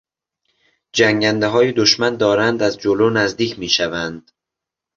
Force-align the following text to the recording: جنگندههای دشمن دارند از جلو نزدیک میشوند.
جنگندههای 0.93 1.71
دشمن 1.71 2.15
دارند 2.17 2.63
از 2.63 2.77
جلو 2.77 3.09
نزدیک 3.09 3.59
میشوند. 3.59 4.31